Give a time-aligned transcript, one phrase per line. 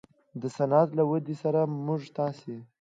[0.41, 2.55] د صنعت له ودې سره موږ تاسې